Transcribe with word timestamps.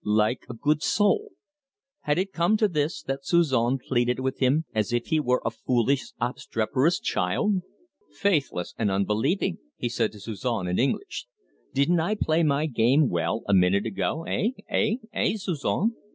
"Like 0.03 0.47
a 0.49 0.55
good 0.55 0.81
soul!" 0.81 1.33
Had 1.99 2.17
it 2.17 2.33
come 2.33 2.57
to 2.57 2.67
this, 2.67 3.03
that 3.03 3.23
Suzon 3.23 3.77
pleaded 3.77 4.19
with 4.19 4.39
him 4.39 4.65
as 4.73 4.91
if 4.91 5.05
he 5.05 5.19
were 5.19 5.43
a 5.45 5.51
foolish, 5.51 6.13
obstreperous 6.19 6.99
child! 6.99 7.61
"Faithless 8.11 8.73
and 8.79 8.89
unbelieving!" 8.89 9.59
he 9.77 9.89
said 9.89 10.11
to 10.13 10.19
Suzon 10.19 10.67
in 10.67 10.79
English. 10.79 11.27
"Didn't 11.71 11.99
I 11.99 12.15
play 12.15 12.41
my 12.41 12.65
game 12.65 13.09
well 13.09 13.43
a 13.47 13.53
minute 13.53 13.85
ago 13.85 14.23
eh 14.23 14.47
eh 14.71 14.95
eh, 15.13 15.35
Suzon?" 15.37 15.91